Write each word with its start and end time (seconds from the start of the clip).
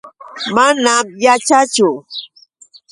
Manam 0.55 1.05
yaćhaachu. 1.23 1.87